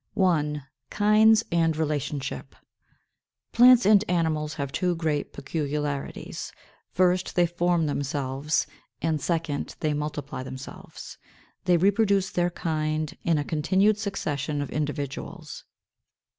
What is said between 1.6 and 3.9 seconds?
RELATIONSHIP. 520. Plants